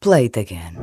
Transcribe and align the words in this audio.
Play 0.00 0.26
it 0.26 0.38
again. 0.38 0.76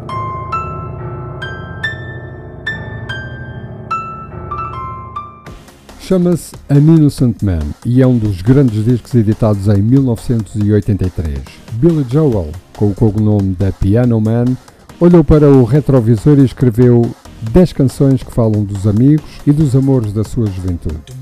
Chama-se 6.02 6.54
An 6.70 6.80
Innocent 6.80 7.42
Man 7.42 7.62
e 7.86 8.02
é 8.02 8.08
um 8.08 8.18
dos 8.18 8.42
grandes 8.42 8.84
discos 8.84 9.16
editados 9.16 9.70
em 9.70 9.82
1983. 9.82 11.40
Billy 11.76 12.06
Joel, 12.12 12.52
com 12.76 12.90
o 12.90 12.94
cognome 12.94 13.56
da 13.56 13.72
Piano 13.72 14.20
Man, 14.20 14.58
olhou 15.00 15.24
para 15.24 15.50
o 15.50 15.64
retrovisor 15.64 16.38
e 16.38 16.44
escreveu 16.44 17.10
10 17.52 17.72
canções 17.72 18.22
que 18.22 18.34
falam 18.34 18.66
dos 18.66 18.86
amigos 18.86 19.40
e 19.48 19.54
dos 19.54 19.78
amores 19.78 20.12
da 20.12 20.26
sua 20.26 20.48
juventude. 20.48 21.15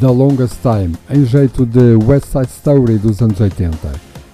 The 0.00 0.06
Longest 0.06 0.56
Time, 0.62 0.94
em 1.10 1.26
jeito 1.26 1.66
de 1.66 1.94
West 2.06 2.28
Side 2.28 2.48
Story 2.48 2.96
dos 2.96 3.20
anos 3.20 3.38
80. 3.38 3.76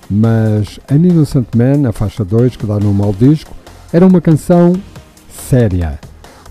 Mas 0.09 0.79
An 0.89 1.05
Innocent 1.05 1.49
Man, 1.57 1.89
a 1.89 1.93
faixa 1.93 2.25
2 2.25 2.55
que 2.55 2.65
dá 2.65 2.79
nome 2.79 3.03
ao 3.03 3.13
disco, 3.13 3.53
era 3.93 4.07
uma 4.07 4.21
canção 4.21 4.75
séria. 5.29 5.99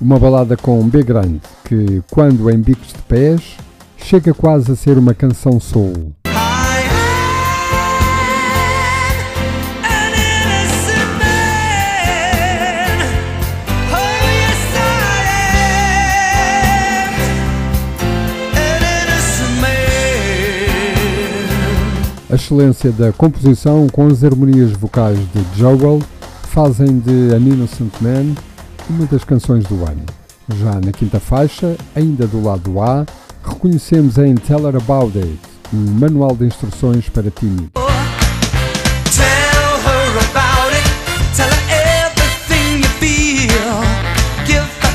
Uma 0.02 0.20
balada 0.20 0.58
com 0.58 0.86
B 0.90 1.02
grande, 1.02 1.40
que, 1.64 2.04
quando 2.12 2.52
em 2.52 2.60
bicos 2.60 2.90
de 2.90 3.02
pés, 3.04 3.56
chega 3.96 4.34
quase 4.34 4.74
a 4.74 4.76
ser 4.76 4.98
uma 4.98 5.14
canção 5.14 5.62
soul. 5.62 6.14
A 22.30 22.36
excelência 22.36 22.92
da 22.92 23.14
composição 23.14 23.88
com 23.88 24.08
as 24.08 24.24
harmonias 24.24 24.72
vocais 24.72 25.18
de 25.18 25.60
Joel 25.60 26.02
fazem 26.50 27.00
de 27.00 27.34
An 27.34 27.38
Innocent 27.38 27.92
Man 28.02 28.34
uma 28.90 29.06
das 29.06 29.24
canções 29.24 29.64
do 29.66 29.76
ano. 29.86 30.04
Já 30.60 30.74
na 30.80 30.92
quinta 30.92 31.20
faixa, 31.20 31.76
ainda 31.96 32.26
do 32.26 32.44
lado 32.44 32.82
A, 32.82 33.06
reconhecemos 33.44 34.18
em 34.18 34.36
Tell 34.36 34.68
Her 34.68 34.76
About 34.76 35.18
It, 35.18 35.40
um 35.74 35.92
manual 36.00 36.36
de 36.36 36.46
instruções 36.46 37.10
para 37.10 37.30
tímidos. 37.30 37.70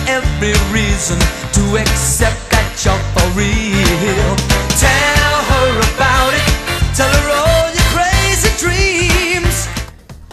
Every 0.08 0.54
reason 0.72 1.18
to 1.52 1.76
accept 1.76 2.50
that 2.50 2.82
you're 2.82 2.96
for 3.12 3.38
real. 3.38 4.49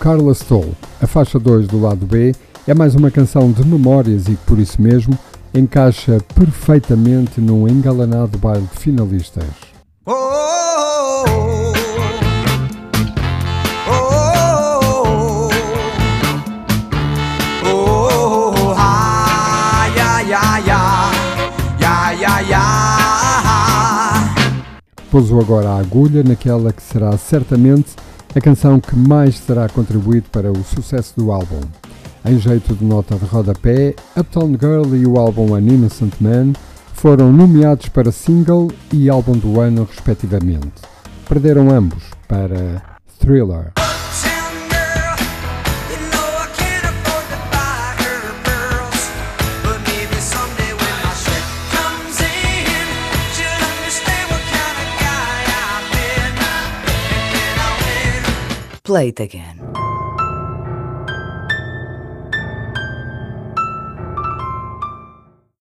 Carla 0.08 0.31
Stoll, 0.31 0.72
a 1.02 1.05
faixa 1.05 1.38
2 1.38 1.67
do 1.67 1.81
lado 1.81 2.05
B, 2.05 2.33
é 2.66 2.73
mais 2.73 2.95
uma 2.95 3.11
canção 3.11 3.52
de 3.52 3.61
memórias 3.67 4.30
e 4.30 4.38
que, 4.38 4.45
por 4.45 4.58
isso 4.58 4.81
mesmo, 4.81 5.19
encaixa 5.53 6.17
perfeitamente 6.33 7.41
num 7.41 7.67
engalanado 7.67 8.38
baile 8.38 8.66
de 8.72 8.80
finalistas. 8.80 9.44
Oh, 10.05 10.13
oh, 13.85 15.50
oh, 17.66 18.73
ah, 18.78 19.88
yeah, 19.94 20.58
yeah. 20.59 21.11
Pouso 25.12 25.38
agora 25.38 25.72
a 25.72 25.79
agulha 25.79 26.23
naquela 26.23 26.72
que 26.72 26.81
será 26.81 27.17
certamente 27.17 27.90
a 28.36 28.42
canção 28.42 28.80
que 28.80 28.96
mais 28.96 29.40
terá 29.40 29.68
contribuído 29.70 30.30
para 30.32 30.52
o 30.52 30.64
sucesso 30.64 31.14
do 31.16 31.32
álbum. 31.32 31.62
Em 32.26 32.38
jeito 32.40 32.76
de 32.76 32.84
nota 32.84 33.16
de 33.16 33.26
rodapé, 33.26 33.96
Uptown 34.16 34.52
Girl 34.60 34.96
e 34.96 35.06
o 35.06 35.18
álbum 35.18 35.56
An 35.56 35.62
Innocent 35.62 36.14
Man 36.20 36.54
foram 36.94 37.32
nomeados 37.32 37.90
para 37.90 38.12
single 38.12 38.70
e 38.92 39.10
álbum 39.10 39.38
do 39.38 39.60
ano, 39.62 39.88
respectivamente. 39.90 40.82
Perderam 41.28 41.70
ambos 41.70 42.04
para 42.28 42.82
Thriller. 43.20 43.87
Play 58.88 59.09
it 59.09 59.20
again. 59.20 59.87